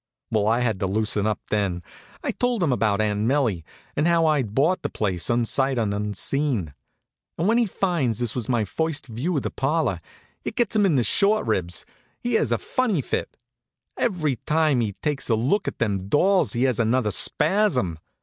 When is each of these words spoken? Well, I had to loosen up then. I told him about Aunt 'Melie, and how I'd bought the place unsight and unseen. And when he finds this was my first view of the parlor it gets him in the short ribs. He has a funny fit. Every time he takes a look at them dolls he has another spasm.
Well, 0.31 0.47
I 0.47 0.61
had 0.61 0.79
to 0.79 0.87
loosen 0.87 1.27
up 1.27 1.39
then. 1.51 1.83
I 2.23 2.31
told 2.31 2.63
him 2.63 2.71
about 2.71 3.01
Aunt 3.01 3.19
'Melie, 3.19 3.63
and 3.95 4.07
how 4.07 4.25
I'd 4.25 4.55
bought 4.55 4.81
the 4.81 4.89
place 4.89 5.29
unsight 5.29 5.77
and 5.77 5.93
unseen. 5.93 6.73
And 7.37 7.47
when 7.47 7.59
he 7.59 7.67
finds 7.67 8.17
this 8.17 8.33
was 8.33 8.49
my 8.49 8.65
first 8.65 9.05
view 9.05 9.37
of 9.37 9.43
the 9.43 9.51
parlor 9.51 10.01
it 10.43 10.55
gets 10.55 10.75
him 10.75 10.87
in 10.87 10.95
the 10.95 11.03
short 11.03 11.45
ribs. 11.45 11.85
He 12.19 12.33
has 12.33 12.51
a 12.51 12.57
funny 12.57 13.01
fit. 13.01 13.37
Every 13.95 14.37
time 14.47 14.81
he 14.81 14.93
takes 15.03 15.29
a 15.29 15.35
look 15.35 15.67
at 15.67 15.77
them 15.77 15.99
dolls 16.09 16.53
he 16.53 16.63
has 16.63 16.79
another 16.79 17.11
spasm. 17.11 17.99